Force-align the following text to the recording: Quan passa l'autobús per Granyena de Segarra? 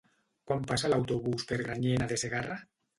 Quan 0.51 0.65
passa 0.71 0.91
l'autobús 0.93 1.47
per 1.53 1.63
Granyena 1.63 2.13
de 2.15 2.23
Segarra? 2.27 2.63